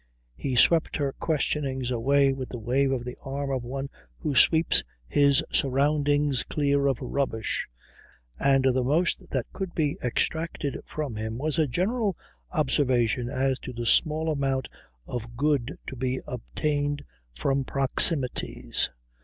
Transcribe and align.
He 0.35 0.55
swept 0.55 0.95
her 0.95 1.13
questionings 1.13 1.91
away 1.91 2.33
with 2.33 2.49
the 2.49 2.57
wave 2.57 2.91
of 2.91 3.05
the 3.05 3.15
arm 3.23 3.51
of 3.51 3.63
one 3.63 3.87
who 4.17 4.33
sweeps 4.33 4.83
his 5.07 5.43
surroundings 5.51 6.41
clear 6.41 6.87
of 6.87 6.99
rubbish, 6.99 7.67
and 8.39 8.63
the 8.63 8.83
most 8.83 9.29
that 9.29 9.45
could 9.53 9.75
be 9.75 9.99
extracted 10.03 10.75
from 10.87 11.17
him 11.17 11.37
was 11.37 11.59
a 11.59 11.67
general 11.67 12.17
observation 12.51 13.29
as 13.29 13.59
to 13.59 13.73
the 13.73 13.85
small 13.85 14.31
amount 14.31 14.69
of 15.05 15.37
good 15.37 15.77
to 15.85 15.95
be 15.95 16.19
obtained 16.27 17.03
from 17.35 17.63
proximities. 17.63 18.89